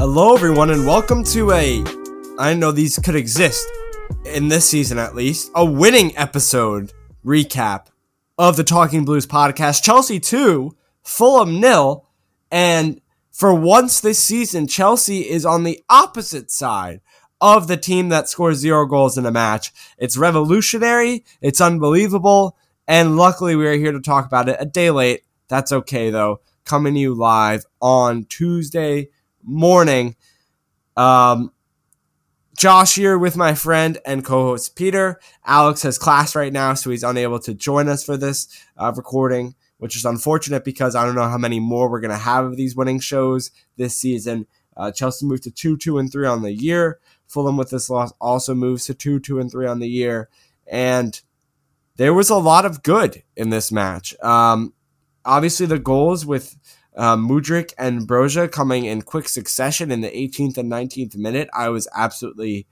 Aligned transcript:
Hello, 0.00 0.34
everyone, 0.34 0.70
and 0.70 0.86
welcome 0.86 1.22
to 1.24 1.52
a. 1.52 1.84
I 2.38 2.54
know 2.54 2.72
these 2.72 2.98
could 2.98 3.14
exist 3.14 3.68
in 4.24 4.48
this 4.48 4.66
season 4.66 4.98
at 4.98 5.14
least. 5.14 5.50
A 5.54 5.62
winning 5.62 6.16
episode 6.16 6.94
recap 7.22 7.88
of 8.38 8.56
the 8.56 8.64
Talking 8.64 9.04
Blues 9.04 9.26
podcast. 9.26 9.82
Chelsea 9.82 10.18
2, 10.18 10.74
Fulham 11.02 11.60
nil, 11.60 12.08
and 12.50 13.02
for 13.30 13.52
once 13.52 14.00
this 14.00 14.18
season, 14.18 14.66
Chelsea 14.66 15.28
is 15.28 15.44
on 15.44 15.64
the 15.64 15.84
opposite 15.90 16.50
side 16.50 17.02
of 17.38 17.68
the 17.68 17.76
team 17.76 18.08
that 18.08 18.26
scores 18.26 18.56
zero 18.56 18.86
goals 18.86 19.18
in 19.18 19.26
a 19.26 19.30
match. 19.30 19.70
It's 19.98 20.16
revolutionary, 20.16 21.26
it's 21.42 21.60
unbelievable, 21.60 22.56
and 22.88 23.18
luckily 23.18 23.54
we 23.54 23.66
are 23.66 23.76
here 23.76 23.92
to 23.92 24.00
talk 24.00 24.24
about 24.24 24.48
it 24.48 24.56
a 24.58 24.64
day 24.64 24.90
late. 24.90 25.24
That's 25.48 25.72
okay 25.72 26.08
though. 26.08 26.40
Coming 26.64 26.94
to 26.94 27.00
you 27.00 27.14
live 27.14 27.66
on 27.82 28.24
Tuesday 28.24 29.10
morning. 29.50 30.16
Um, 30.96 31.52
Josh 32.56 32.94
here 32.94 33.18
with 33.18 33.36
my 33.36 33.54
friend 33.54 33.98
and 34.04 34.24
co-host 34.24 34.76
Peter. 34.76 35.18
Alex 35.44 35.82
has 35.82 35.98
class 35.98 36.36
right 36.36 36.52
now, 36.52 36.74
so 36.74 36.90
he's 36.90 37.02
unable 37.02 37.38
to 37.40 37.54
join 37.54 37.88
us 37.88 38.04
for 38.04 38.16
this 38.16 38.48
uh, 38.76 38.92
recording, 38.94 39.54
which 39.78 39.96
is 39.96 40.04
unfortunate 40.04 40.64
because 40.64 40.94
I 40.94 41.04
don't 41.04 41.14
know 41.14 41.28
how 41.28 41.38
many 41.38 41.58
more 41.58 41.90
we're 41.90 42.00
gonna 42.00 42.18
have 42.18 42.44
of 42.44 42.56
these 42.56 42.76
winning 42.76 43.00
shows 43.00 43.50
this 43.76 43.96
season. 43.96 44.46
Uh, 44.76 44.92
Chelsea 44.92 45.26
moved 45.26 45.44
to 45.44 45.50
two, 45.50 45.76
two, 45.76 45.98
and 45.98 46.12
three 46.12 46.26
on 46.26 46.42
the 46.42 46.52
year. 46.52 46.98
Fulham 47.26 47.56
with 47.56 47.70
this 47.70 47.88
loss 47.88 48.12
also 48.20 48.54
moves 48.54 48.84
to 48.86 48.94
two, 48.94 49.20
two, 49.20 49.40
and 49.40 49.50
three 49.50 49.66
on 49.66 49.80
the 49.80 49.88
year, 49.88 50.28
and 50.66 51.20
there 51.96 52.14
was 52.14 52.30
a 52.30 52.36
lot 52.36 52.64
of 52.64 52.82
good 52.82 53.22
in 53.36 53.50
this 53.50 53.72
match. 53.72 54.14
Um, 54.22 54.74
obviously, 55.24 55.66
the 55.66 55.78
goals 55.78 56.26
with 56.26 56.56
um, 56.96 57.28
Mudryk 57.28 57.72
and 57.78 58.06
Broja 58.06 58.50
coming 58.50 58.84
in 58.84 59.02
quick 59.02 59.28
succession 59.28 59.90
in 59.90 60.00
the 60.00 60.10
18th 60.10 60.58
and 60.58 60.70
19th 60.70 61.16
minute. 61.16 61.48
I 61.54 61.68
was 61.68 61.88
absolutely 61.94 62.66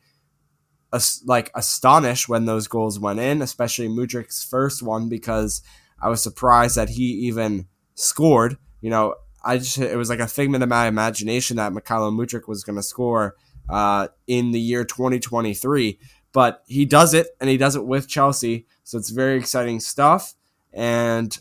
like 1.24 1.50
astonished 1.54 2.28
when 2.28 2.46
those 2.46 2.66
goals 2.66 2.98
went 2.98 3.20
in, 3.20 3.42
especially 3.42 3.88
Mudryk's 3.88 4.42
first 4.42 4.82
one 4.82 5.08
because 5.08 5.62
I 6.00 6.08
was 6.08 6.22
surprised 6.22 6.76
that 6.76 6.90
he 6.90 7.04
even 7.04 7.66
scored. 7.94 8.56
You 8.80 8.90
know, 8.90 9.14
I 9.44 9.58
just 9.58 9.78
it 9.78 9.96
was 9.96 10.08
like 10.08 10.20
a 10.20 10.26
figment 10.26 10.62
of 10.62 10.68
my 10.68 10.86
imagination 10.86 11.56
that 11.56 11.72
Mykhailo 11.72 12.12
Mudryk 12.12 12.48
was 12.48 12.64
going 12.64 12.76
to 12.76 12.82
score 12.82 13.36
uh, 13.68 14.08
in 14.26 14.52
the 14.52 14.60
year 14.60 14.84
2023, 14.84 15.98
but 16.32 16.62
he 16.66 16.84
does 16.84 17.14
it 17.14 17.28
and 17.40 17.50
he 17.50 17.56
does 17.56 17.76
it 17.76 17.84
with 17.84 18.08
Chelsea, 18.08 18.66
so 18.82 18.98
it's 18.98 19.10
very 19.10 19.38
exciting 19.38 19.80
stuff. 19.80 20.34
And 20.72 21.38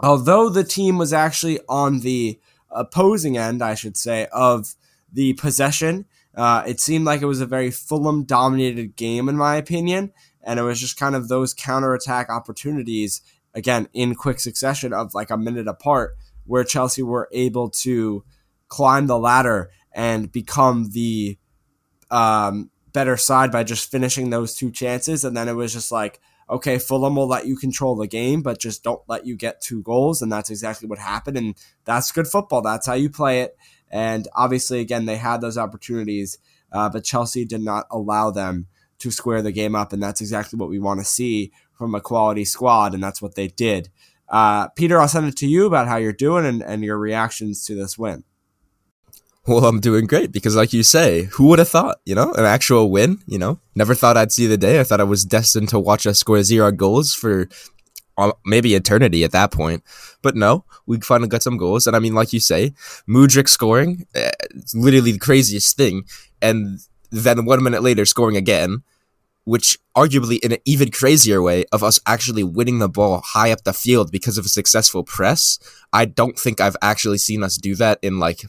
although 0.00 0.48
the 0.48 0.64
team 0.64 0.98
was 0.98 1.12
actually 1.12 1.60
on 1.68 2.00
the 2.00 2.38
opposing 2.70 3.36
end, 3.36 3.62
I 3.62 3.74
should 3.74 3.96
say, 3.96 4.28
of 4.32 4.74
the 5.12 5.32
possession, 5.34 6.06
uh, 6.34 6.62
it 6.66 6.80
seemed 6.80 7.06
like 7.06 7.22
it 7.22 7.26
was 7.26 7.40
a 7.40 7.46
very 7.46 7.70
Fulham 7.70 8.24
dominated 8.24 8.96
game, 8.96 9.28
in 9.28 9.36
my 9.36 9.56
opinion. 9.56 10.12
And 10.42 10.60
it 10.60 10.62
was 10.62 10.80
just 10.80 10.98
kind 10.98 11.14
of 11.14 11.28
those 11.28 11.54
counterattack 11.54 12.28
opportunities, 12.30 13.22
again, 13.54 13.88
in 13.92 14.14
quick 14.14 14.38
succession 14.38 14.92
of 14.92 15.14
like 15.14 15.30
a 15.30 15.36
minute 15.36 15.66
apart, 15.66 16.16
where 16.44 16.62
Chelsea 16.62 17.02
were 17.02 17.28
able 17.32 17.70
to 17.70 18.24
climb 18.68 19.06
the 19.06 19.18
ladder 19.18 19.70
and 19.92 20.30
become 20.30 20.90
the 20.90 21.38
um, 22.10 22.70
better 22.92 23.16
side 23.16 23.50
by 23.50 23.64
just 23.64 23.90
finishing 23.90 24.30
those 24.30 24.54
two 24.54 24.70
chances. 24.70 25.24
And 25.24 25.36
then 25.36 25.48
it 25.48 25.54
was 25.54 25.72
just 25.72 25.90
like, 25.90 26.20
okay, 26.48 26.78
Fulham 26.78 27.16
will 27.16 27.26
let 27.26 27.46
you 27.46 27.56
control 27.56 27.96
the 27.96 28.06
game, 28.06 28.42
but 28.42 28.60
just 28.60 28.84
don't 28.84 29.02
let 29.08 29.26
you 29.26 29.36
get 29.36 29.60
two 29.60 29.82
goals. 29.82 30.22
And 30.22 30.30
that's 30.30 30.50
exactly 30.50 30.88
what 30.88 30.98
happened. 30.98 31.36
And 31.36 31.54
that's 31.84 32.12
good 32.12 32.28
football. 32.28 32.62
That's 32.62 32.86
how 32.86 32.94
you 32.94 33.10
play 33.10 33.42
it. 33.42 33.56
And 33.90 34.28
obviously, 34.34 34.80
again, 34.80 35.06
they 35.06 35.16
had 35.16 35.40
those 35.40 35.58
opportunities, 35.58 36.38
uh, 36.72 36.88
but 36.88 37.04
Chelsea 37.04 37.44
did 37.44 37.62
not 37.62 37.86
allow 37.90 38.30
them 38.30 38.66
to 38.98 39.10
square 39.10 39.42
the 39.42 39.52
game 39.52 39.74
up. 39.74 39.92
And 39.92 40.02
that's 40.02 40.20
exactly 40.20 40.56
what 40.56 40.68
we 40.68 40.78
want 40.78 41.00
to 41.00 41.06
see 41.06 41.52
from 41.72 41.94
a 41.94 42.00
quality 42.00 42.44
squad. 42.44 42.94
And 42.94 43.02
that's 43.02 43.20
what 43.20 43.34
they 43.34 43.48
did. 43.48 43.90
Uh, 44.28 44.68
Peter, 44.68 45.00
I'll 45.00 45.08
send 45.08 45.26
it 45.26 45.36
to 45.36 45.46
you 45.46 45.66
about 45.66 45.86
how 45.86 45.96
you're 45.96 46.12
doing 46.12 46.46
and, 46.46 46.62
and 46.62 46.82
your 46.82 46.98
reactions 46.98 47.64
to 47.66 47.74
this 47.74 47.96
win. 47.96 48.24
Well, 49.46 49.64
I'm 49.64 49.78
doing 49.78 50.06
great 50.06 50.32
because, 50.32 50.56
like 50.56 50.72
you 50.72 50.82
say, 50.82 51.24
who 51.24 51.46
would 51.46 51.60
have 51.60 51.68
thought, 51.68 52.00
you 52.04 52.16
know, 52.16 52.32
an 52.32 52.44
actual 52.44 52.90
win, 52.90 53.20
you 53.26 53.38
know? 53.38 53.60
Never 53.76 53.94
thought 53.94 54.16
I'd 54.16 54.32
see 54.32 54.46
the 54.48 54.56
day. 54.56 54.80
I 54.80 54.84
thought 54.84 55.00
I 55.00 55.04
was 55.04 55.24
destined 55.24 55.68
to 55.68 55.78
watch 55.78 56.04
us 56.04 56.18
score 56.18 56.42
zero 56.42 56.72
goals 56.72 57.14
for 57.14 57.48
uh, 58.18 58.32
maybe 58.44 58.74
eternity 58.74 59.22
at 59.22 59.30
that 59.32 59.52
point. 59.52 59.84
But 60.20 60.34
no, 60.34 60.64
we 60.86 60.98
finally 60.98 61.28
got 61.28 61.44
some 61.44 61.58
goals. 61.58 61.86
And 61.86 61.94
I 61.94 62.00
mean, 62.00 62.14
like 62.14 62.32
you 62.32 62.40
say, 62.40 62.72
Mudryk 63.08 63.48
scoring, 63.48 64.06
uh, 64.16 64.30
it's 64.50 64.74
literally 64.74 65.12
the 65.12 65.18
craziest 65.18 65.76
thing. 65.76 66.04
And 66.42 66.80
then 67.12 67.44
one 67.44 67.62
minute 67.62 67.84
later, 67.84 68.04
scoring 68.04 68.36
again, 68.36 68.82
which 69.44 69.78
arguably 69.96 70.40
in 70.40 70.50
an 70.50 70.58
even 70.64 70.90
crazier 70.90 71.40
way 71.40 71.64
of 71.70 71.84
us 71.84 72.00
actually 72.04 72.42
winning 72.42 72.80
the 72.80 72.88
ball 72.88 73.22
high 73.24 73.52
up 73.52 73.62
the 73.62 73.72
field 73.72 74.10
because 74.10 74.38
of 74.38 74.44
a 74.44 74.48
successful 74.48 75.04
press. 75.04 75.60
I 75.92 76.04
don't 76.04 76.36
think 76.36 76.60
I've 76.60 76.76
actually 76.82 77.18
seen 77.18 77.44
us 77.44 77.56
do 77.56 77.76
that 77.76 78.00
in 78.02 78.18
like 78.18 78.42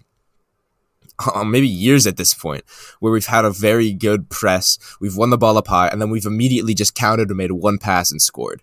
uh, 1.34 1.44
maybe 1.46 1.68
years 1.68 2.08
at 2.08 2.18
this 2.18 2.34
point, 2.34 2.64
where 3.00 3.12
we've 3.12 3.26
had 3.26 3.46
a 3.46 3.52
very 3.52 3.94
good 3.94 4.30
press, 4.30 4.78
we've 5.00 5.18
won 5.18 5.30
the 5.30 5.38
ball 5.38 5.58
up 5.58 5.68
high, 5.68 5.88
and 5.88 6.02
then 6.02 6.10
we've 6.10 6.26
immediately 6.26 6.74
just 6.74 6.96
countered 6.96 7.30
and 7.30 7.38
made 7.38 7.52
one 7.52 7.78
pass 7.78 8.12
and 8.12 8.22
scored. 8.22 8.62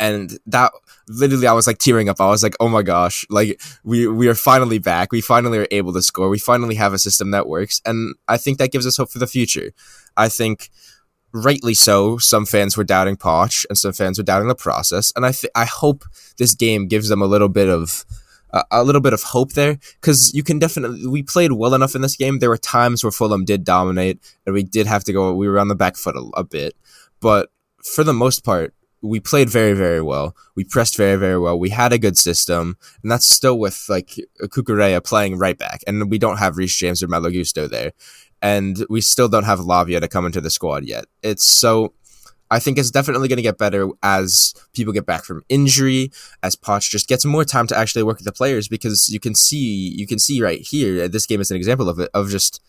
And 0.00 0.38
that 0.46 0.72
literally, 1.08 1.46
I 1.46 1.52
was 1.52 1.66
like 1.66 1.78
tearing 1.78 2.08
up. 2.08 2.20
I 2.20 2.28
was 2.28 2.42
like, 2.42 2.56
"Oh 2.58 2.68
my 2.68 2.82
gosh! 2.82 3.24
Like 3.30 3.60
we 3.84 4.08
we 4.08 4.26
are 4.26 4.34
finally 4.34 4.78
back. 4.78 5.12
We 5.12 5.20
finally 5.20 5.58
are 5.58 5.68
able 5.70 5.92
to 5.92 6.02
score. 6.02 6.28
We 6.28 6.38
finally 6.38 6.74
have 6.74 6.92
a 6.92 6.98
system 6.98 7.30
that 7.30 7.46
works." 7.46 7.80
And 7.84 8.14
I 8.26 8.36
think 8.36 8.58
that 8.58 8.72
gives 8.72 8.86
us 8.88 8.96
hope 8.96 9.10
for 9.10 9.20
the 9.20 9.28
future. 9.28 9.70
I 10.16 10.28
think 10.28 10.70
rightly 11.34 11.74
so, 11.74 12.16
some 12.16 12.46
fans 12.46 12.76
were 12.76 12.84
doubting 12.84 13.16
Poch 13.16 13.66
and 13.68 13.76
some 13.76 13.92
fans 13.92 14.18
were 14.18 14.24
doubting 14.24 14.48
the 14.48 14.54
process. 14.54 15.12
And 15.14 15.26
I 15.26 15.32
th- 15.32 15.50
I 15.54 15.64
hope 15.64 16.04
this 16.38 16.54
game 16.54 16.86
gives 16.86 17.08
them 17.08 17.20
a 17.20 17.26
little 17.26 17.48
bit 17.48 17.68
of 17.68 18.04
a, 18.70 18.84
little 18.84 19.00
bit 19.00 19.12
of 19.12 19.22
hope 19.22 19.52
there 19.52 19.78
because 20.00 20.32
you 20.34 20.42
can 20.42 20.58
definitely 20.58 21.06
we 21.06 21.22
played 21.22 21.52
well 21.52 21.74
enough 21.74 21.94
in 21.94 22.02
this 22.02 22.16
game. 22.16 22.38
There 22.38 22.48
were 22.48 22.56
times 22.56 23.02
where 23.02 23.10
Fulham 23.10 23.44
did 23.44 23.64
dominate 23.64 24.18
and 24.46 24.54
we 24.54 24.62
did 24.62 24.86
have 24.86 25.04
to 25.04 25.12
go. 25.12 25.34
We 25.34 25.48
were 25.48 25.58
on 25.58 25.68
the 25.68 25.74
back 25.74 25.96
foot 25.96 26.16
a, 26.16 26.30
a 26.36 26.44
bit, 26.44 26.74
but 27.20 27.50
for 27.82 28.04
the 28.04 28.12
most 28.12 28.44
part, 28.44 28.74
we 29.02 29.20
played 29.20 29.50
very 29.50 29.74
very 29.74 30.00
well. 30.00 30.36
We 30.54 30.64
pressed 30.64 30.96
very 30.96 31.16
very 31.16 31.38
well. 31.38 31.58
We 31.58 31.70
had 31.70 31.92
a 31.92 31.98
good 31.98 32.16
system, 32.16 32.76
and 33.02 33.10
that's 33.10 33.28
still 33.28 33.58
with 33.58 33.84
like 33.88 34.18
Cucurella 34.42 35.04
playing 35.04 35.38
right 35.38 35.58
back, 35.58 35.80
and 35.86 36.10
we 36.10 36.18
don't 36.18 36.38
have 36.38 36.56
Reece 36.56 36.76
James 36.76 37.02
or 37.02 37.08
Malo 37.08 37.30
Gusto 37.30 37.68
there, 37.68 37.92
and 38.40 38.84
we 38.88 39.00
still 39.00 39.28
don't 39.28 39.44
have 39.44 39.60
Lavia 39.60 40.00
to 40.00 40.08
come 40.08 40.26
into 40.26 40.40
the 40.40 40.50
squad 40.50 40.84
yet. 40.84 41.06
It's 41.22 41.44
so 41.44 41.92
I 42.50 42.58
think 42.58 42.78
it's 42.78 42.90
definitely 42.90 43.28
going 43.28 43.38
to 43.38 43.42
get 43.42 43.58
better 43.58 43.88
as 44.02 44.54
people 44.74 44.92
get 44.92 45.06
back 45.06 45.24
from 45.24 45.42
injury, 45.48 46.10
as 46.42 46.56
Poch 46.56 46.88
just 46.88 47.08
gets 47.08 47.24
more 47.24 47.44
time 47.44 47.66
to 47.68 47.76
actually 47.76 48.02
work 48.02 48.18
with 48.18 48.26
the 48.26 48.32
players 48.32 48.68
because 48.68 49.08
you 49.10 49.18
can 49.18 49.34
see 49.34 49.94
you 49.96 50.06
can 50.06 50.18
see 50.18 50.42
right 50.42 50.60
here 50.60 51.04
uh, 51.04 51.08
this 51.08 51.26
game 51.26 51.40
is 51.40 51.50
an 51.50 51.56
example 51.56 51.88
of 51.88 51.98
it 51.98 52.10
of 52.14 52.28
just 52.28 52.60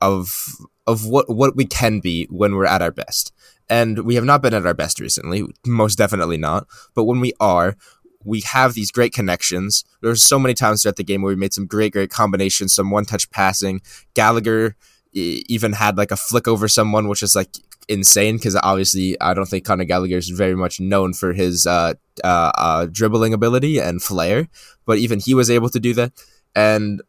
of 0.00 0.56
of 0.86 1.06
what 1.06 1.28
what 1.28 1.56
we 1.56 1.64
can 1.64 2.00
be 2.00 2.26
when 2.30 2.54
we're 2.54 2.66
at 2.66 2.82
our 2.82 2.90
best. 2.90 3.32
And 3.68 4.00
we 4.00 4.16
have 4.16 4.24
not 4.24 4.42
been 4.42 4.54
at 4.54 4.66
our 4.66 4.74
best 4.74 4.98
recently, 4.98 5.44
most 5.64 5.96
definitely 5.96 6.36
not. 6.36 6.66
But 6.94 7.04
when 7.04 7.20
we 7.20 7.32
are, 7.38 7.76
we 8.24 8.40
have 8.40 8.74
these 8.74 8.90
great 8.90 9.12
connections. 9.12 9.84
There's 10.02 10.24
so 10.24 10.38
many 10.38 10.54
times 10.54 10.82
throughout 10.82 10.96
the 10.96 11.04
game 11.04 11.22
where 11.22 11.32
we 11.32 11.36
made 11.36 11.54
some 11.54 11.66
great, 11.66 11.92
great 11.92 12.10
combinations, 12.10 12.74
some 12.74 12.90
one 12.90 13.04
touch 13.04 13.30
passing. 13.30 13.80
Gallagher 14.14 14.76
even 15.12 15.72
had 15.72 15.96
like 15.96 16.10
a 16.10 16.16
flick 16.16 16.46
over 16.46 16.68
someone, 16.68 17.08
which 17.08 17.22
is 17.22 17.34
like 17.34 17.56
insane 17.88 18.36
because 18.36 18.56
obviously 18.56 19.20
I 19.20 19.34
don't 19.34 19.46
think 19.46 19.64
Conor 19.64 19.84
Gallagher 19.84 20.16
is 20.16 20.28
very 20.28 20.54
much 20.54 20.80
known 20.80 21.12
for 21.12 21.32
his 21.32 21.66
uh, 21.66 21.94
uh, 22.22 22.52
uh, 22.56 22.86
dribbling 22.86 23.34
ability 23.34 23.78
and 23.78 24.02
flair, 24.02 24.48
but 24.86 24.98
even 24.98 25.18
he 25.20 25.34
was 25.34 25.50
able 25.50 25.68
to 25.70 25.80
do 25.80 25.94
that. 25.94 26.12
And 26.54 27.02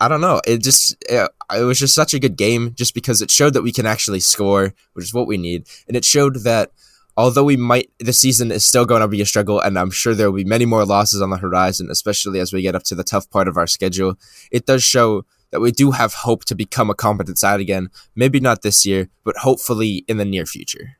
I 0.00 0.08
don't 0.08 0.20
know, 0.20 0.40
it 0.46 0.62
just 0.62 0.96
it, 1.08 1.30
it 1.54 1.62
was 1.62 1.78
just 1.78 1.94
such 1.94 2.14
a 2.14 2.18
good 2.18 2.36
game, 2.36 2.74
just 2.74 2.94
because 2.94 3.22
it 3.22 3.30
showed 3.30 3.54
that 3.54 3.62
we 3.62 3.72
can 3.72 3.86
actually 3.86 4.20
score, 4.20 4.74
which 4.94 5.04
is 5.04 5.14
what 5.14 5.28
we 5.28 5.36
need, 5.36 5.66
and 5.86 5.96
it 5.96 6.04
showed 6.04 6.42
that 6.42 6.72
although 7.16 7.44
we 7.44 7.56
might 7.56 7.90
the 8.00 8.12
season 8.12 8.50
is 8.50 8.64
still 8.64 8.84
going 8.84 9.00
to 9.00 9.08
be 9.08 9.20
a 9.20 9.26
struggle 9.26 9.60
and 9.60 9.78
i'm 9.78 9.90
sure 9.90 10.14
there 10.14 10.30
will 10.30 10.38
be 10.38 10.44
many 10.44 10.66
more 10.66 10.84
losses 10.84 11.22
on 11.22 11.30
the 11.30 11.36
horizon 11.36 11.88
especially 11.90 12.40
as 12.40 12.52
we 12.52 12.62
get 12.62 12.74
up 12.74 12.82
to 12.82 12.94
the 12.94 13.04
tough 13.04 13.30
part 13.30 13.46
of 13.46 13.56
our 13.56 13.66
schedule 13.66 14.18
it 14.50 14.66
does 14.66 14.82
show 14.82 15.24
that 15.54 15.60
we 15.60 15.70
do 15.70 15.92
have 15.92 16.14
hope 16.14 16.44
to 16.46 16.54
become 16.56 16.90
a 16.90 16.96
competent 16.96 17.38
side 17.38 17.60
again. 17.60 17.88
Maybe 18.16 18.40
not 18.40 18.62
this 18.62 18.84
year, 18.84 19.08
but 19.22 19.36
hopefully 19.36 20.04
in 20.08 20.16
the 20.16 20.24
near 20.24 20.46
future. 20.46 20.96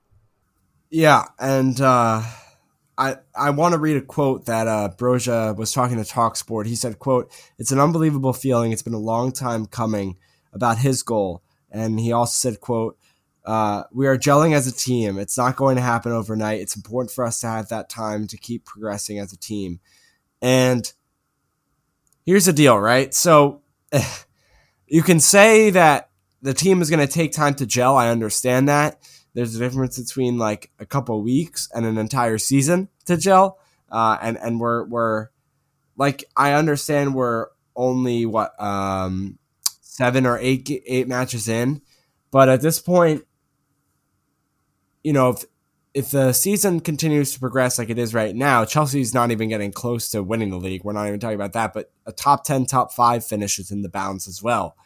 Yeah, 0.91 1.25
and 1.41 1.81
uh, 1.81 2.23
I 2.97 3.17
I 3.35 3.51
want 3.51 3.73
to 3.73 3.81
read 3.81 3.97
a 3.97 4.01
quote 4.01 4.47
that 4.47 4.69
uh, 4.69 4.91
Broja 4.97 5.57
was 5.57 5.73
talking 5.73 5.97
to 5.97 6.05
Talksport. 6.05 6.67
He 6.67 6.77
said, 6.77 7.01
"quote 7.01 7.33
It's 7.59 7.73
an 7.73 7.81
unbelievable 7.81 8.33
feeling. 8.33 8.71
It's 8.71 8.81
been 8.81 8.95
a 8.95 8.99
long 8.99 9.33
time 9.33 9.67
coming 9.67 10.19
about 10.53 10.79
his 10.79 11.03
goal." 11.03 11.43
And 11.73 11.99
he 11.99 12.13
also 12.13 12.37
said, 12.49 12.61
"quote 12.61 12.97
uh, 13.45 13.83
We 13.91 14.07
are 14.07 14.17
gelling 14.17 14.55
as 14.55 14.69
a 14.69 14.73
team. 14.73 15.19
It's 15.19 15.37
not 15.37 15.57
going 15.57 15.75
to 15.75 15.83
happen 15.83 16.13
overnight. 16.13 16.61
It's 16.61 16.77
important 16.77 17.11
for 17.11 17.25
us 17.25 17.41
to 17.41 17.49
have 17.49 17.71
that 17.71 17.89
time 17.89 18.29
to 18.29 18.37
keep 18.37 18.67
progressing 18.67 19.19
as 19.19 19.33
a 19.33 19.37
team." 19.37 19.81
And 20.41 20.93
here's 22.25 22.45
the 22.45 22.53
deal, 22.53 22.79
right? 22.79 23.13
So. 23.13 23.63
you 24.87 25.03
can 25.03 25.21
say 25.21 25.71
that 25.71 26.11
the 26.43 26.55
team 26.55 26.83
is 26.83 26.91
going 26.91 27.07
to 27.07 27.13
take 27.13 27.33
time 27.33 27.55
to 27.55 27.67
gel. 27.67 27.97
I 27.97 28.09
understand 28.11 28.69
that. 28.69 28.99
There's 29.35 29.57
a 29.57 29.59
difference 29.59 29.99
between 29.99 30.39
like 30.39 30.71
a 30.79 30.87
couple 30.87 31.21
weeks 31.23 31.69
and 31.75 31.85
an 31.85 31.99
entire 31.99 32.39
season 32.39 32.89
to 33.07 33.17
gel. 33.17 33.59
Uh, 33.91 34.19
and 34.21 34.39
and 34.39 34.61
we're 34.61 34.85
we're 34.85 35.29
like 35.97 36.25
I 36.37 36.53
understand 36.53 37.15
we're 37.15 37.49
only 37.77 38.27
what 38.27 38.61
um, 38.63 39.39
seven 39.81 40.27
or 40.27 40.39
eight 40.39 40.69
eight 40.87 41.09
matches 41.09 41.49
in, 41.49 41.83
but 42.31 42.49
at 42.49 42.61
this 42.61 42.81
point, 42.81 43.25
you 45.03 45.13
know, 45.13 45.31
if 45.31 45.45
if 45.95 46.11
the 46.11 46.33
season 46.33 46.81
continues 46.81 47.33
to 47.33 47.41
progress 47.41 47.79
like 47.79 47.89
it 47.89 47.99
is 47.99 48.13
right 48.13 48.35
now, 48.35 48.65
Chelsea's 48.65 49.15
not 49.15 49.31
even 49.31 49.49
getting 49.49 49.71
close 49.71 50.09
to 50.11 50.25
winning 50.25 50.51
the 50.51 50.59
league. 50.59 50.83
We're 50.83 50.93
not 50.93 51.07
even 51.07 51.21
talking 51.21 51.37
about 51.37 51.53
that, 51.53 51.73
but 51.73 51.93
a 52.05 52.11
top 52.11 52.45
ten, 52.45 52.67
top 52.67 52.93
five 52.93 53.25
finish 53.25 53.61
is 53.61 53.71
in 53.71 53.83
the 53.83 53.89
balance 53.89 54.27
as 54.27 54.43
well. 54.43 54.77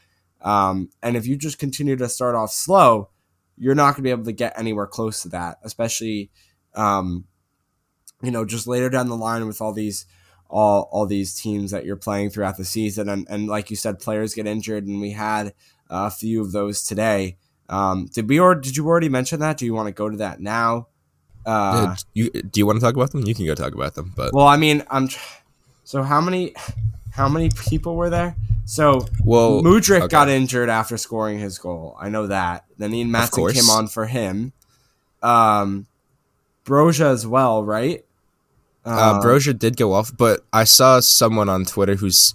Um, 0.43 0.90
and 1.02 1.16
if 1.16 1.26
you 1.26 1.37
just 1.37 1.58
continue 1.58 1.96
to 1.96 2.10
start 2.10 2.34
off 2.34 2.52
slow, 2.52 3.08
you're 3.56 3.75
not 3.75 3.93
going 3.93 3.96
to 3.96 4.02
be 4.02 4.10
able 4.10 4.25
to 4.25 4.32
get 4.32 4.58
anywhere 4.58 4.87
close 4.87 5.22
to 5.22 5.31
that, 5.31 5.58
especially, 5.64 6.31
um, 6.75 7.25
you 8.22 8.31
know, 8.31 8.44
just 8.44 8.66
later 8.66 8.90
down 8.90 9.08
the 9.08 9.16
line 9.16 9.46
with 9.46 9.62
all 9.62 9.72
these 9.72 10.05
all 10.50 10.88
all 10.93 11.06
these 11.06 11.34
teams 11.34 11.70
that 11.70 11.84
you're 11.84 11.96
playing 11.96 12.31
throughout 12.31 12.58
the 12.58 12.64
season, 12.66 13.08
and 13.08 13.26
and 13.31 13.49
like 13.49 13.70
you 13.70 13.76
said, 13.76 13.99
players 13.99 14.34
get 14.34 14.46
injured, 14.46 14.87
and 14.87 15.00
we 15.00 15.12
had 15.12 15.55
a 15.88 16.10
few 16.10 16.43
of 16.43 16.52
those 16.52 16.82
today. 16.82 17.38
Um, 17.70 18.08
did 18.12 18.28
we 18.28 18.38
or 18.38 18.55
did 18.55 18.76
you 18.76 18.87
already 18.87 19.08
mention 19.08 19.40
that? 19.40 19.56
Do 19.56 19.64
you 19.64 19.72
want 19.72 19.88
to 19.88 19.93
go 19.93 20.10
to 20.10 20.16
that 20.19 20.40
now? 20.40 20.88
Uh, 21.48 21.96
you, 22.12 22.30
do 22.30 22.60
you 22.60 22.66
want 22.66 22.78
to 22.78 22.84
talk 22.84 22.94
about 22.94 23.10
them? 23.10 23.26
You 23.26 23.34
can 23.34 23.46
go 23.46 23.54
talk 23.54 23.72
about 23.72 23.94
them. 23.94 24.12
But 24.14 24.34
well, 24.34 24.46
I 24.46 24.56
mean, 24.56 24.84
I'm. 24.90 25.08
So 25.84 26.02
how 26.02 26.20
many 26.20 26.54
how 27.12 27.28
many 27.28 27.48
people 27.48 27.96
were 27.96 28.10
there? 28.10 28.36
So 28.66 29.06
well, 29.24 29.62
Mudryk 29.62 30.02
okay. 30.02 30.08
got 30.08 30.28
injured 30.28 30.68
after 30.68 30.98
scoring 30.98 31.38
his 31.38 31.58
goal. 31.58 31.96
I 31.98 32.10
know 32.10 32.26
that. 32.26 32.66
Then 32.76 32.92
Ian 32.92 33.08
Maatsen 33.08 33.54
came 33.54 33.70
on 33.70 33.88
for 33.88 34.06
him. 34.06 34.52
Um, 35.22 35.86
Broja 36.66 37.06
as 37.06 37.26
well, 37.26 37.64
right? 37.64 38.04
Uh, 38.84 38.90
uh, 38.90 39.22
Broja 39.22 39.58
did 39.58 39.78
go 39.78 39.94
off, 39.94 40.14
but 40.14 40.44
I 40.52 40.64
saw 40.64 41.00
someone 41.00 41.48
on 41.48 41.64
Twitter 41.64 41.94
who's 41.94 42.34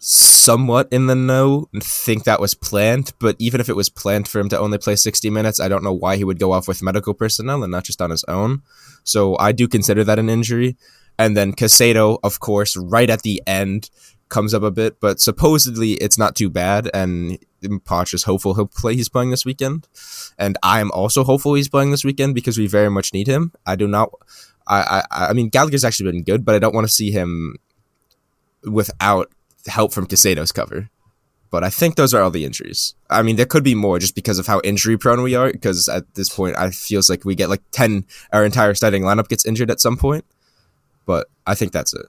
somewhat 0.00 0.88
in 0.90 1.06
the 1.06 1.14
know 1.14 1.68
and 1.72 1.84
think 1.84 2.24
that 2.24 2.40
was 2.40 2.54
planned. 2.54 3.12
But 3.18 3.36
even 3.38 3.60
if 3.60 3.68
it 3.68 3.76
was 3.76 3.90
planned 3.90 4.26
for 4.26 4.40
him 4.40 4.48
to 4.48 4.58
only 4.58 4.78
play 4.78 4.96
60 4.96 5.28
minutes, 5.30 5.60
I 5.60 5.68
don't 5.68 5.84
know 5.84 5.92
why 5.92 6.16
he 6.16 6.24
would 6.24 6.38
go 6.38 6.52
off 6.52 6.66
with 6.66 6.82
medical 6.82 7.14
personnel 7.14 7.62
and 7.62 7.70
not 7.70 7.84
just 7.84 8.00
on 8.00 8.10
his 8.10 8.24
own. 8.24 8.62
So 9.04 9.36
I 9.38 9.52
do 9.52 9.68
consider 9.68 10.02
that 10.04 10.18
an 10.18 10.30
injury. 10.30 10.76
And 11.18 11.36
then 11.36 11.52
Caicedo, 11.52 12.18
of 12.22 12.40
course, 12.40 12.76
right 12.76 13.10
at 13.10 13.22
the 13.22 13.42
end 13.46 13.90
comes 14.30 14.54
up 14.54 14.62
a 14.62 14.70
bit, 14.70 15.00
but 15.00 15.20
supposedly 15.20 15.92
it's 15.94 16.16
not 16.16 16.34
too 16.34 16.48
bad. 16.48 16.88
And 16.94 17.38
Poch 17.62 18.14
is 18.14 18.22
hopeful 18.22 18.54
he'll 18.54 18.66
play. 18.66 18.94
He's 18.94 19.10
playing 19.10 19.30
this 19.30 19.44
weekend, 19.44 19.86
and 20.38 20.56
I'm 20.62 20.90
also 20.92 21.24
hopeful 21.24 21.54
he's 21.54 21.68
playing 21.68 21.90
this 21.90 22.04
weekend 22.04 22.34
because 22.34 22.56
we 22.56 22.66
very 22.66 22.88
much 22.88 23.12
need 23.12 23.26
him. 23.26 23.52
I 23.66 23.76
do 23.76 23.86
not. 23.86 24.10
I, 24.66 25.02
I, 25.10 25.26
I 25.26 25.32
mean, 25.34 25.50
Gallagher's 25.50 25.84
actually 25.84 26.12
been 26.12 26.22
good, 26.22 26.44
but 26.44 26.54
I 26.54 26.58
don't 26.58 26.74
want 26.74 26.86
to 26.86 26.92
see 26.92 27.10
him 27.10 27.56
without 28.62 29.30
help 29.66 29.92
from 29.92 30.06
Caicedo's 30.06 30.52
cover. 30.52 30.90
But 31.50 31.64
I 31.64 31.70
think 31.70 31.96
those 31.96 32.14
are 32.14 32.22
all 32.22 32.30
the 32.30 32.44
injuries. 32.44 32.94
I 33.10 33.22
mean, 33.22 33.34
there 33.34 33.46
could 33.46 33.64
be 33.64 33.74
more 33.74 33.98
just 33.98 34.14
because 34.14 34.38
of 34.38 34.46
how 34.46 34.60
injury 34.62 34.96
prone 34.96 35.22
we 35.22 35.34
are. 35.34 35.50
Because 35.50 35.88
at 35.88 36.14
this 36.14 36.28
point, 36.28 36.56
I 36.56 36.70
feels 36.70 37.10
like 37.10 37.24
we 37.24 37.34
get 37.34 37.50
like 37.50 37.62
ten. 37.72 38.04
Our 38.32 38.44
entire 38.44 38.74
starting 38.74 39.02
lineup 39.02 39.28
gets 39.28 39.44
injured 39.44 39.70
at 39.70 39.80
some 39.80 39.96
point. 39.96 40.24
But 41.06 41.26
I 41.46 41.56
think 41.56 41.72
that's 41.72 41.92
it. 41.92 42.06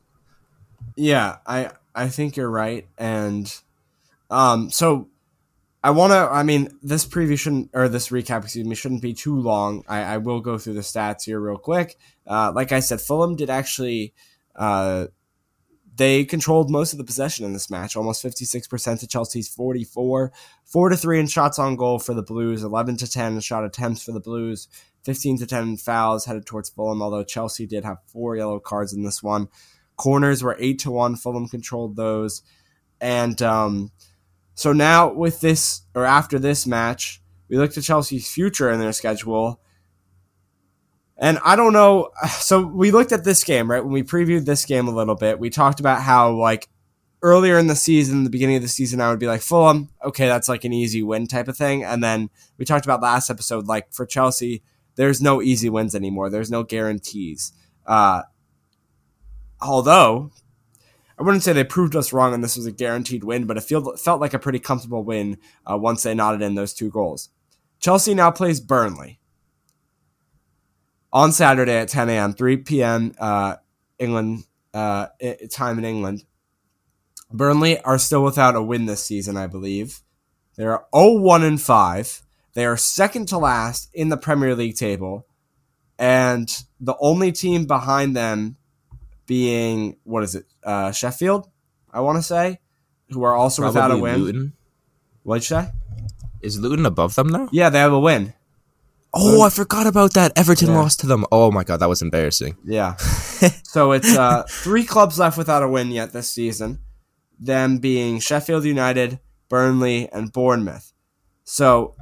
Yeah, 0.95 1.37
I 1.47 1.71
I 1.95 2.09
think 2.09 2.37
you're 2.37 2.51
right, 2.51 2.87
and 2.99 3.51
um, 4.29 4.69
so 4.69 5.09
I 5.83 5.89
want 5.89 6.11
to. 6.11 6.29
I 6.31 6.43
mean, 6.43 6.69
this 6.83 7.05
preview 7.05 7.37
shouldn't, 7.37 7.71
or 7.73 7.89
this 7.89 8.09
recap, 8.09 8.43
excuse 8.43 8.67
me, 8.67 8.75
shouldn't 8.75 9.01
be 9.01 9.13
too 9.13 9.39
long. 9.39 9.83
I, 9.87 10.03
I 10.03 10.17
will 10.17 10.39
go 10.39 10.59
through 10.59 10.73
the 10.73 10.81
stats 10.81 11.23
here 11.25 11.39
real 11.39 11.57
quick. 11.57 11.97
Uh, 12.27 12.51
like 12.53 12.71
I 12.71 12.79
said, 12.79 13.01
Fulham 13.01 13.35
did 13.35 13.49
actually. 13.49 14.13
Uh, 14.55 15.07
they 16.01 16.25
controlled 16.25 16.71
most 16.71 16.93
of 16.93 16.97
the 16.97 17.03
possession 17.03 17.45
in 17.45 17.53
this 17.53 17.69
match, 17.69 17.95
almost 17.95 18.23
56% 18.23 18.99
to 19.01 19.07
Chelsea's 19.07 19.47
44. 19.47 20.31
4 20.65 20.89
to 20.89 20.97
3 20.97 21.19
in 21.19 21.27
shots 21.27 21.59
on 21.59 21.75
goal 21.75 21.99
for 21.99 22.15
the 22.15 22.23
Blues, 22.23 22.63
11 22.63 22.97
to 22.97 23.07
10 23.07 23.35
in 23.35 23.39
shot 23.39 23.63
attempts 23.63 24.01
for 24.01 24.11
the 24.11 24.19
Blues, 24.19 24.67
15 25.03 25.37
to 25.37 25.45
10 25.45 25.77
fouls 25.77 26.25
headed 26.25 26.47
towards 26.47 26.71
Fulham, 26.71 27.03
although 27.03 27.23
Chelsea 27.23 27.67
did 27.67 27.85
have 27.85 27.99
four 28.07 28.35
yellow 28.35 28.59
cards 28.59 28.93
in 28.93 29.03
this 29.03 29.21
one. 29.21 29.47
Corners 29.95 30.41
were 30.41 30.57
8 30.59 30.79
to 30.79 30.89
1, 30.89 31.17
Fulham 31.17 31.47
controlled 31.47 31.95
those. 31.95 32.41
And 32.99 33.39
um, 33.43 33.91
so 34.55 34.73
now 34.73 35.13
with 35.13 35.39
this 35.41 35.81
or 35.93 36.05
after 36.05 36.39
this 36.39 36.65
match, 36.65 37.21
we 37.47 37.57
look 37.57 37.73
to 37.73 37.81
Chelsea's 37.83 38.27
future 38.27 38.71
in 38.71 38.79
their 38.79 38.91
schedule. 38.91 39.61
And 41.21 41.39
I 41.45 41.55
don't 41.55 41.71
know. 41.71 42.09
So 42.41 42.65
we 42.65 42.91
looked 42.91 43.11
at 43.11 43.23
this 43.23 43.43
game, 43.43 43.69
right? 43.69 43.83
When 43.83 43.93
we 43.93 44.03
previewed 44.03 44.45
this 44.45 44.65
game 44.65 44.87
a 44.87 44.95
little 44.95 45.15
bit, 45.15 45.39
we 45.39 45.49
talked 45.49 45.79
about 45.79 46.01
how, 46.01 46.31
like, 46.31 46.67
earlier 47.21 47.57
in 47.59 47.67
the 47.67 47.75
season, 47.75 48.23
the 48.23 48.29
beginning 48.29 48.55
of 48.55 48.61
the 48.63 48.67
season, 48.67 48.99
I 48.99 49.09
would 49.09 49.19
be 49.19 49.27
like, 49.27 49.41
Fulham, 49.41 49.89
okay, 50.03 50.27
that's 50.27 50.49
like 50.49 50.65
an 50.65 50.73
easy 50.73 51.03
win 51.03 51.27
type 51.27 51.47
of 51.47 51.55
thing. 51.55 51.83
And 51.83 52.03
then 52.03 52.29
we 52.57 52.65
talked 52.65 52.85
about 52.85 53.01
last 53.01 53.29
episode, 53.29 53.67
like, 53.67 53.93
for 53.93 54.05
Chelsea, 54.05 54.63
there's 54.95 55.21
no 55.21 55.41
easy 55.41 55.69
wins 55.69 55.95
anymore, 55.95 56.29
there's 56.29 56.51
no 56.51 56.63
guarantees. 56.63 57.53
Uh, 57.85 58.23
although 59.61 60.31
I 61.17 61.23
wouldn't 61.23 61.43
say 61.43 61.53
they 61.53 61.63
proved 61.63 61.95
us 61.95 62.11
wrong 62.11 62.33
and 62.33 62.43
this 62.43 62.57
was 62.57 62.65
a 62.65 62.71
guaranteed 62.71 63.23
win, 63.23 63.45
but 63.45 63.57
it 63.57 63.61
felt, 63.61 63.99
felt 63.99 64.19
like 64.19 64.33
a 64.33 64.39
pretty 64.39 64.59
comfortable 64.59 65.03
win 65.03 65.37
uh, 65.69 65.77
once 65.77 66.03
they 66.03 66.15
nodded 66.15 66.41
in 66.41 66.55
those 66.55 66.73
two 66.73 66.89
goals. 66.89 67.29
Chelsea 67.79 68.15
now 68.15 68.31
plays 68.31 68.59
Burnley 68.59 69.20
on 71.13 71.31
Saturday 71.31 71.77
at 71.77 71.89
10 71.89 72.09
a.m., 72.09 72.33
3 72.33 72.57
p.m. 72.57 73.13
Uh, 73.19 73.55
England 73.99 74.43
uh, 74.73 75.07
time 75.49 75.77
in 75.77 75.85
England. 75.85 76.23
Burnley 77.31 77.79
are 77.81 77.97
still 77.97 78.23
without 78.23 78.55
a 78.55 78.61
win 78.61 78.85
this 78.85 79.03
season, 79.03 79.37
I 79.37 79.47
believe. 79.47 80.01
They're 80.55 80.83
0-1 80.93 81.47
and 81.47 81.61
5. 81.61 82.21
They 82.53 82.65
are 82.65 82.77
second 82.77 83.27
to 83.29 83.37
last 83.37 83.89
in 83.93 84.09
the 84.09 84.17
Premier 84.17 84.55
League 84.55 84.75
table, 84.75 85.25
and 85.97 86.51
the 86.81 86.95
only 86.99 87.31
team 87.31 87.65
behind 87.65 88.15
them 88.15 88.57
being 89.25 89.95
what 90.03 90.23
is 90.23 90.35
it? 90.35 90.45
Uh, 90.61 90.91
Sheffield, 90.91 91.49
I 91.93 92.01
want 92.01 92.17
to 92.17 92.23
say, 92.23 92.59
who 93.09 93.23
are 93.23 93.33
also 93.33 93.61
Probably 93.61 93.75
without 93.77 93.91
a 93.91 93.97
win. 93.97 94.17
Luton. 94.17 94.53
What'd 95.23 95.49
you 95.49 95.61
say? 95.61 95.71
Is 96.41 96.59
Luton 96.59 96.85
above 96.85 97.15
them 97.15 97.29
now? 97.29 97.47
Yeah, 97.53 97.69
they 97.69 97.79
have 97.79 97.93
a 97.93 97.99
win. 97.99 98.33
Oh, 99.13 99.41
I 99.41 99.49
forgot 99.49 99.87
about 99.87 100.13
that. 100.13 100.31
Everton 100.37 100.69
yeah. 100.69 100.79
lost 100.79 101.01
to 101.01 101.07
them. 101.07 101.25
Oh 101.31 101.51
my 101.51 101.63
god, 101.63 101.77
that 101.77 101.89
was 101.89 102.01
embarrassing. 102.01 102.57
Yeah. 102.65 102.95
so 103.63 103.91
it's 103.91 104.15
uh, 104.15 104.43
three 104.49 104.85
clubs 104.85 105.19
left 105.19 105.37
without 105.37 105.63
a 105.63 105.67
win 105.67 105.91
yet 105.91 106.13
this 106.13 106.29
season. 106.29 106.79
Them 107.39 107.79
being 107.79 108.19
Sheffield 108.19 108.63
United, 108.63 109.19
Burnley, 109.49 110.07
and 110.13 110.31
Bournemouth. 110.31 110.93
So, 111.43 111.95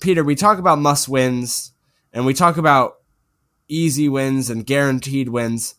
Peter, 0.00 0.22
we 0.24 0.34
talk 0.34 0.58
about 0.58 0.78
must 0.78 1.08
wins, 1.08 1.72
and 2.12 2.26
we 2.26 2.34
talk 2.34 2.56
about 2.56 2.96
easy 3.68 4.08
wins 4.08 4.50
and 4.50 4.66
guaranteed 4.66 5.28
wins. 5.28 5.76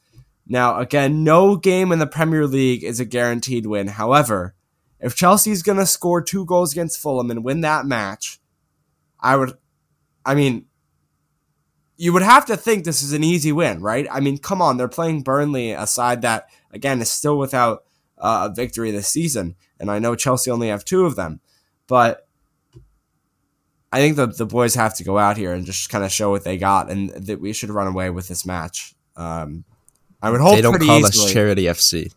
Now, 0.48 0.80
again, 0.80 1.24
no 1.24 1.58
game 1.58 1.92
in 1.92 2.00
the 2.00 2.08
Premier 2.08 2.48
League 2.48 2.84
is 2.84 3.00
a 3.00 3.06
guaranteed 3.06 3.68
win. 3.68 3.88
However, 3.88 4.56
if 5.00 5.16
Chelsea's 5.16 5.62
going 5.62 5.78
to 5.78 5.86
score 5.86 6.22
two 6.22 6.46
goals 6.46 6.72
against 6.72 7.00
Fulham 7.00 7.30
and 7.30 7.44
win 7.44 7.62
that 7.62 7.86
match, 7.86 8.40
I 9.20 9.36
would, 9.36 9.54
I 10.30 10.36
mean, 10.36 10.68
you 11.98 12.14
would 12.14 12.22
have 12.22 12.46
to 12.46 12.56
think 12.56 12.84
this 12.84 13.02
is 13.02 13.14
an 13.14 13.24
easy 13.24 13.52
win, 13.52 13.82
right? 13.82 14.06
I 14.12 14.20
mean, 14.20 14.38
come 14.38 14.62
on, 14.62 14.78
they're 14.78 14.88
playing 14.88 15.24
Burnley, 15.24 15.72
a 15.72 15.88
side 15.88 16.22
that, 16.22 16.50
again, 16.72 17.02
is 17.02 17.10
still 17.10 17.40
without 17.40 17.84
uh, 18.20 18.50
a 18.52 18.54
victory 18.54 18.92
this 18.92 19.08
season. 19.08 19.56
And 19.80 19.90
I 19.90 19.98
know 19.98 20.14
Chelsea 20.14 20.52
only 20.52 20.68
have 20.68 20.86
two 20.86 21.08
of 21.08 21.16
them. 21.16 21.40
But 21.88 22.28
I 23.92 24.02
think 24.02 24.18
the, 24.18 24.28
the 24.28 24.46
boys 24.46 24.76
have 24.76 24.96
to 24.98 25.04
go 25.04 25.18
out 25.18 25.36
here 25.36 25.52
and 25.52 25.66
just 25.66 25.90
kind 25.90 26.04
of 26.04 26.12
show 26.12 26.30
what 26.30 26.44
they 26.44 26.60
got 26.60 26.92
and 26.92 27.10
that 27.10 27.42
we 27.42 27.52
should 27.52 27.72
run 27.72 27.88
away 27.88 28.12
with 28.12 28.28
this 28.28 28.46
match. 28.46 28.94
Um, 29.16 29.64
I 30.22 30.30
would 30.30 30.42
hope 30.42 30.54
they 30.54 30.62
don't 30.62 30.78
call 30.78 31.00
easily. 31.00 31.26
us 31.26 31.34
Charity 31.34 31.64
FC. 31.64 32.14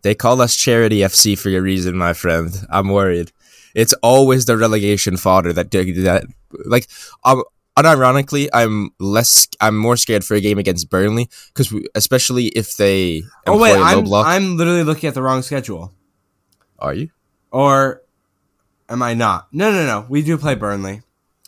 They 0.00 0.14
call 0.14 0.40
us 0.40 0.56
Charity 0.56 1.00
FC 1.00 1.38
for 1.38 1.50
a 1.50 1.60
reason, 1.60 1.94
my 1.94 2.14
friend. 2.14 2.50
I'm 2.70 2.88
worried. 2.88 3.32
It's 3.74 3.92
always 4.02 4.46
the 4.46 4.56
relegation 4.56 5.18
fodder 5.18 5.52
that 5.52 5.70
that 5.70 6.24
like 6.64 6.88
um 7.24 7.42
unironically 7.76 8.48
I'm 8.52 8.90
less 8.98 9.48
I'm 9.60 9.76
more 9.76 9.96
scared 9.96 10.24
for 10.24 10.34
a 10.34 10.40
game 10.40 10.58
against 10.58 10.90
Burnley 10.90 11.28
because 11.54 11.74
especially 11.94 12.46
if 12.46 12.76
they 12.76 13.22
oh 13.46 13.58
wait 13.58 13.76
I'm 13.76 14.04
block. 14.04 14.26
I'm 14.26 14.56
literally 14.56 14.84
looking 14.84 15.08
at 15.08 15.14
the 15.14 15.22
wrong 15.22 15.42
schedule. 15.42 15.92
Are 16.78 16.94
you? 16.94 17.10
Or 17.50 18.02
am 18.88 19.02
I 19.02 19.14
not? 19.14 19.48
No 19.52 19.70
no 19.70 19.86
no. 19.86 20.06
We 20.08 20.22
do 20.22 20.36
play 20.38 20.54
Burnley. 20.54 21.02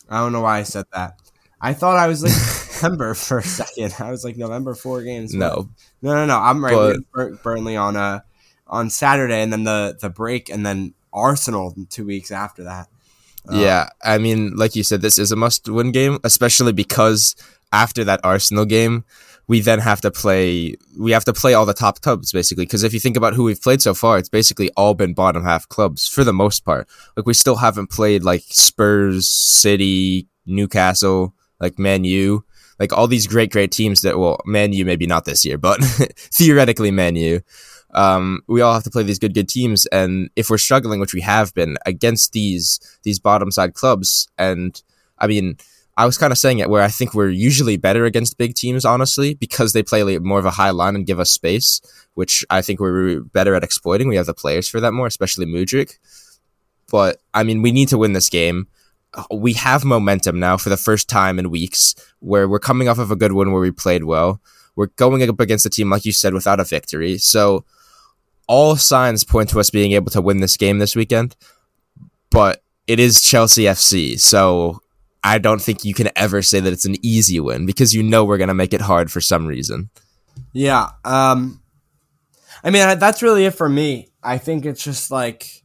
I 0.09 0.19
don't 0.19 0.31
know 0.31 0.41
why 0.41 0.59
I 0.59 0.63
said 0.63 0.85
that. 0.93 1.19
I 1.59 1.73
thought 1.73 1.97
I 1.97 2.07
was 2.07 2.23
like 2.23 2.33
November 2.83 3.13
for 3.13 3.39
a 3.39 3.43
second. 3.43 3.95
I 3.99 4.11
was 4.11 4.23
like 4.23 4.37
November 4.37 4.75
four 4.75 5.01
games. 5.03 5.33
No, 5.33 5.69
no, 6.01 6.13
no, 6.13 6.25
no. 6.25 6.37
I'm 6.37 6.63
right. 6.63 6.97
But, 7.13 7.41
Burnley 7.41 7.77
on 7.77 7.95
uh 7.95 8.19
on 8.67 8.89
Saturday, 8.89 9.41
and 9.41 9.51
then 9.51 9.63
the 9.63 9.97
the 9.99 10.09
break, 10.09 10.49
and 10.49 10.65
then 10.65 10.93
Arsenal 11.13 11.73
two 11.89 12.05
weeks 12.05 12.31
after 12.31 12.63
that. 12.65 12.87
Uh, 13.49 13.57
yeah, 13.57 13.89
I 14.03 14.17
mean, 14.17 14.55
like 14.55 14.75
you 14.75 14.83
said, 14.83 15.01
this 15.01 15.17
is 15.17 15.31
a 15.31 15.35
must-win 15.35 15.91
game, 15.91 16.19
especially 16.23 16.71
because 16.71 17.35
after 17.71 18.03
that 18.05 18.21
Arsenal 18.23 18.65
game, 18.65 19.03
we 19.47 19.59
then 19.59 19.79
have 19.79 20.01
to 20.01 20.11
play. 20.11 20.75
We 20.97 21.11
have 21.11 21.25
to 21.25 21.33
play 21.33 21.53
all 21.53 21.65
the 21.65 21.73
top 21.73 22.01
clubs 22.01 22.31
basically. 22.31 22.65
Because 22.65 22.83
if 22.83 22.93
you 22.93 22.99
think 22.99 23.17
about 23.17 23.33
who 23.33 23.43
we've 23.43 23.61
played 23.61 23.81
so 23.81 23.93
far, 23.93 24.17
it's 24.17 24.29
basically 24.29 24.69
all 24.77 24.93
been 24.93 25.13
bottom 25.13 25.43
half 25.43 25.67
clubs 25.67 26.07
for 26.07 26.23
the 26.23 26.33
most 26.33 26.63
part. 26.63 26.87
Like 27.17 27.25
we 27.25 27.33
still 27.33 27.57
haven't 27.57 27.89
played 27.89 28.23
like 28.23 28.43
Spurs, 28.47 29.29
City, 29.29 30.27
Newcastle, 30.45 31.33
like 31.59 31.77
Man 31.77 32.03
U, 32.05 32.45
like 32.79 32.93
all 32.93 33.07
these 33.07 33.27
great, 33.27 33.51
great 33.51 33.71
teams 33.71 34.01
that 34.01 34.17
well, 34.17 34.39
Man 34.45 34.71
U 34.73 34.85
maybe 34.85 35.07
not 35.07 35.25
this 35.25 35.43
year, 35.43 35.57
but 35.57 35.83
theoretically 35.83 36.91
Man 36.91 37.15
U 37.15 37.41
um, 37.93 38.41
we 38.47 38.61
all 38.61 38.73
have 38.73 38.83
to 38.83 38.89
play 38.89 39.03
these 39.03 39.19
good 39.19 39.33
good 39.33 39.49
teams. 39.49 39.85
And 39.87 40.29
if 40.35 40.49
we're 40.49 40.57
struggling 40.57 40.99
which 40.99 41.13
we 41.13 41.21
have 41.21 41.53
been 41.53 41.77
against 41.85 42.33
these 42.33 42.79
these 43.03 43.19
bottom 43.19 43.51
side 43.51 43.73
clubs 43.73 44.27
and 44.37 44.81
i 45.19 45.27
mean 45.27 45.57
i 45.97 46.05
was 46.05 46.17
kind 46.17 46.31
of 46.31 46.37
saying 46.37 46.59
it 46.59 46.69
where 46.69 46.81
i 46.81 46.87
think 46.87 47.13
we're 47.13 47.29
usually 47.29 47.77
better 47.77 48.05
against 48.05 48.37
big 48.37 48.55
teams 48.55 48.85
honestly 48.85 49.33
because 49.33 49.73
they 49.73 49.83
play 49.83 50.17
more 50.19 50.39
of 50.39 50.45
a 50.45 50.51
high 50.51 50.69
line 50.69 50.95
and 50.95 51.05
give 51.05 51.19
us 51.19 51.31
space 51.31 51.81
which 52.13 52.45
i 52.49 52.61
think 52.61 52.79
we're 52.79 53.21
better 53.21 53.55
at 53.55 53.63
exploiting. 53.63 54.07
We 54.07 54.15
have 54.15 54.25
the 54.25 54.33
players 54.33 54.67
for 54.67 54.79
that 54.79 54.93
more 54.93 55.07
especially 55.07 55.45
Mudryk. 55.45 55.97
but 56.91 57.21
i 57.33 57.43
mean 57.43 57.61
we 57.61 57.71
need 57.71 57.89
to 57.89 57.97
win 57.97 58.13
this 58.13 58.29
game. 58.29 58.67
We 59.29 59.53
have 59.53 59.85
momentum 59.85 60.39
now 60.39 60.57
for 60.57 60.69
the 60.69 60.77
first 60.77 61.07
time 61.07 61.37
in 61.37 61.51
weeks 61.51 61.93
where 62.19 62.47
we're 62.49 62.57
coming 62.57 62.89
off 62.89 62.97
of 62.97 63.11
a 63.11 63.15
good 63.15 63.33
one 63.33 63.51
where 63.51 63.61
we 63.61 63.69
played 63.69 64.05
well. 64.05 64.41
We're 64.75 64.87
going 64.87 65.21
up 65.29 65.39
against 65.39 65.67
a 65.67 65.69
team 65.69 65.91
like 65.91 66.03
you 66.03 66.11
said 66.11 66.33
without 66.33 66.59
a 66.59 66.63
victory. 66.63 67.19
So 67.19 67.63
all 68.47 68.75
signs 68.75 69.23
point 69.23 69.49
to 69.49 69.59
us 69.59 69.69
being 69.69 69.93
able 69.93 70.11
to 70.11 70.21
win 70.21 70.39
this 70.39 70.57
game 70.57 70.79
this 70.79 70.95
weekend, 70.95 71.35
but 72.29 72.63
it 72.87 72.99
is 72.99 73.21
Chelsea 73.21 73.63
FC, 73.63 74.19
so 74.19 74.81
I 75.23 75.37
don't 75.37 75.61
think 75.61 75.85
you 75.85 75.93
can 75.93 76.09
ever 76.15 76.41
say 76.41 76.59
that 76.59 76.73
it's 76.73 76.85
an 76.85 76.97
easy 77.01 77.39
win 77.39 77.65
because 77.65 77.93
you 77.93 78.03
know 78.03 78.25
we're 78.25 78.37
going 78.37 78.49
to 78.49 78.53
make 78.53 78.73
it 78.73 78.81
hard 78.81 79.11
for 79.11 79.21
some 79.21 79.45
reason. 79.47 79.89
Yeah. 80.51 80.89
Um 81.05 81.61
I 82.63 82.69
mean, 82.69 82.97
that's 82.97 83.21
really 83.21 83.45
it 83.45 83.51
for 83.55 83.67
me. 83.67 84.09
I 84.23 84.37
think 84.37 84.65
it's 84.65 84.83
just 84.83 85.11
like 85.11 85.63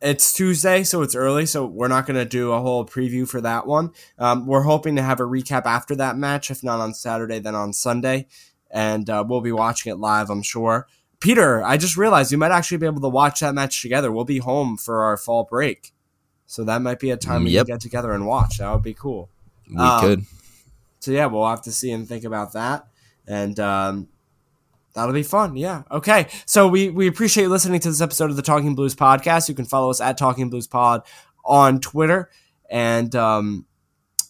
it's 0.00 0.32
Tuesday, 0.32 0.82
so 0.82 1.02
it's 1.02 1.14
early, 1.14 1.46
so 1.46 1.64
we're 1.64 1.86
not 1.88 2.06
going 2.06 2.16
to 2.16 2.24
do 2.24 2.50
a 2.50 2.60
whole 2.60 2.84
preview 2.84 3.28
for 3.28 3.40
that 3.40 3.68
one. 3.68 3.92
Um, 4.18 4.46
we're 4.46 4.62
hoping 4.62 4.96
to 4.96 5.02
have 5.02 5.20
a 5.20 5.24
recap 5.24 5.64
after 5.64 5.94
that 5.96 6.16
match, 6.16 6.50
if 6.50 6.64
not 6.64 6.80
on 6.80 6.92
Saturday, 6.92 7.38
then 7.38 7.54
on 7.54 7.72
Sunday, 7.72 8.26
and 8.68 9.08
uh, 9.08 9.24
we'll 9.26 9.40
be 9.40 9.52
watching 9.52 9.92
it 9.92 9.96
live, 9.96 10.28
I'm 10.28 10.42
sure. 10.42 10.88
Peter, 11.22 11.62
I 11.62 11.76
just 11.76 11.96
realized 11.96 12.32
we 12.32 12.36
might 12.36 12.50
actually 12.50 12.78
be 12.78 12.86
able 12.86 13.00
to 13.00 13.08
watch 13.08 13.40
that 13.40 13.54
match 13.54 13.80
together. 13.80 14.10
We'll 14.10 14.24
be 14.24 14.38
home 14.38 14.76
for 14.76 15.04
our 15.04 15.16
fall 15.16 15.44
break. 15.44 15.92
So 16.46 16.64
that 16.64 16.82
might 16.82 16.98
be 16.98 17.10
a 17.10 17.16
time 17.16 17.44
we 17.44 17.54
can 17.54 17.64
get 17.64 17.80
together 17.80 18.10
and 18.10 18.26
watch. 18.26 18.58
That 18.58 18.72
would 18.72 18.82
be 18.82 18.92
cool. 18.92 19.30
We 19.70 19.76
um, 19.78 20.00
could. 20.00 20.24
So 20.98 21.12
yeah, 21.12 21.26
we'll 21.26 21.48
have 21.48 21.62
to 21.62 21.72
see 21.72 21.92
and 21.92 22.08
think 22.08 22.24
about 22.24 22.54
that. 22.54 22.88
And 23.26 23.58
um, 23.60 24.08
that'll 24.94 25.14
be 25.14 25.22
fun. 25.22 25.56
Yeah. 25.56 25.84
Okay. 25.92 26.26
So 26.44 26.66
we, 26.66 26.90
we 26.90 27.06
appreciate 27.06 27.46
listening 27.46 27.78
to 27.80 27.88
this 27.88 28.00
episode 28.00 28.30
of 28.30 28.36
the 28.36 28.42
Talking 28.42 28.74
Blues 28.74 28.96
podcast. 28.96 29.48
You 29.48 29.54
can 29.54 29.64
follow 29.64 29.90
us 29.90 30.00
at 30.00 30.18
Talking 30.18 30.50
Blues 30.50 30.66
Pod 30.66 31.02
on 31.44 31.80
Twitter. 31.80 32.30
And 32.68 33.14
um, 33.14 33.66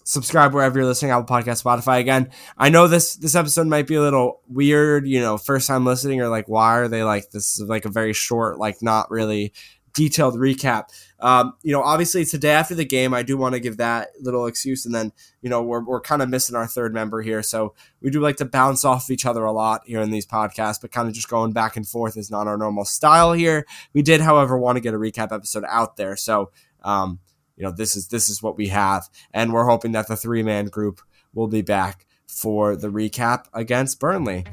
subscribe 0.04 0.52
wherever 0.54 0.78
you're 0.78 0.86
listening 0.86 1.10
apple 1.10 1.24
podcast 1.24 1.62
spotify 1.62 2.00
again. 2.00 2.30
I 2.58 2.68
know 2.68 2.88
this 2.88 3.16
this 3.16 3.34
episode 3.34 3.66
might 3.66 3.86
be 3.86 3.94
a 3.94 4.00
little 4.00 4.40
weird 4.48 5.06
you 5.06 5.20
know 5.20 5.38
first 5.38 5.66
time 5.66 5.84
listening 5.84 6.20
or 6.20 6.28
like 6.28 6.48
why 6.48 6.78
are 6.78 6.88
they 6.88 7.02
like 7.04 7.30
this 7.30 7.58
is 7.58 7.68
like 7.68 7.84
a 7.84 7.90
very 7.90 8.12
short 8.12 8.58
like 8.58 8.82
not 8.82 9.10
really 9.10 9.52
detailed 9.94 10.34
recap. 10.34 10.84
Um, 11.20 11.54
you 11.62 11.72
know 11.72 11.82
obviously 11.82 12.24
today 12.24 12.50
after 12.50 12.74
the 12.74 12.84
game 12.84 13.14
i 13.14 13.22
do 13.22 13.36
want 13.36 13.54
to 13.54 13.60
give 13.60 13.76
that 13.76 14.08
little 14.20 14.46
excuse 14.46 14.84
and 14.84 14.92
then 14.92 15.12
you 15.40 15.48
know 15.48 15.62
we're, 15.62 15.84
we're 15.84 16.00
kind 16.00 16.20
of 16.20 16.28
missing 16.28 16.56
our 16.56 16.66
third 16.66 16.92
member 16.92 17.22
here 17.22 17.44
so 17.44 17.74
we 18.00 18.10
do 18.10 18.20
like 18.20 18.38
to 18.38 18.44
bounce 18.44 18.84
off 18.84 19.08
each 19.08 19.24
other 19.24 19.44
a 19.44 19.52
lot 19.52 19.82
here 19.86 20.00
in 20.00 20.10
these 20.10 20.26
podcasts 20.26 20.80
but 20.80 20.90
kind 20.90 21.06
of 21.06 21.14
just 21.14 21.28
going 21.28 21.52
back 21.52 21.76
and 21.76 21.86
forth 21.86 22.16
is 22.16 22.28
not 22.28 22.48
our 22.48 22.58
normal 22.58 22.84
style 22.84 23.34
here. 23.34 23.64
We 23.92 24.02
did 24.02 24.20
however 24.20 24.58
want 24.58 24.76
to 24.76 24.80
get 24.80 24.94
a 24.94 24.98
recap 24.98 25.32
episode 25.32 25.64
out 25.68 25.96
there 25.96 26.16
so 26.16 26.50
um, 26.82 27.20
you 27.56 27.64
know 27.64 27.70
this 27.70 27.96
is 27.96 28.08
this 28.08 28.28
is 28.28 28.42
what 28.42 28.56
we 28.56 28.68
have, 28.68 29.08
and 29.32 29.52
we're 29.52 29.66
hoping 29.66 29.92
that 29.92 30.08
the 30.08 30.16
three 30.16 30.42
man 30.42 30.66
group 30.66 31.00
will 31.34 31.48
be 31.48 31.62
back 31.62 32.06
for 32.26 32.76
the 32.76 32.88
recap 32.88 33.46
against 33.52 34.00
Burnley. 34.00 34.44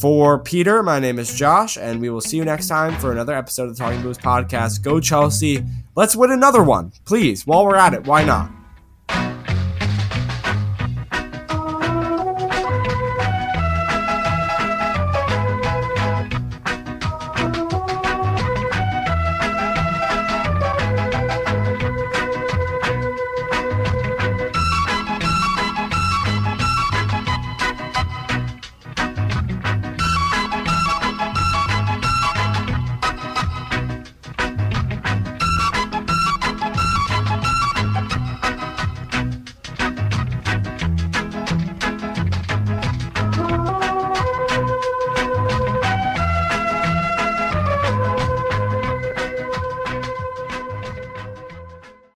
For 0.00 0.38
Peter, 0.38 0.82
my 0.82 1.00
name 1.00 1.18
is 1.18 1.34
Josh, 1.34 1.76
and 1.76 2.00
we 2.00 2.10
will 2.10 2.20
see 2.20 2.36
you 2.36 2.44
next 2.44 2.68
time 2.68 2.96
for 3.00 3.10
another 3.10 3.34
episode 3.34 3.64
of 3.64 3.76
the 3.76 3.82
Talking 3.82 4.00
Blues 4.02 4.18
podcast. 4.18 4.82
Go 4.82 5.00
Chelsea! 5.00 5.64
Let's 5.96 6.14
win 6.14 6.30
another 6.30 6.62
one, 6.62 6.92
please. 7.04 7.46
While 7.46 7.64
we're 7.64 7.76
at 7.76 7.94
it, 7.94 8.06
why 8.06 8.24
not? 8.24 8.57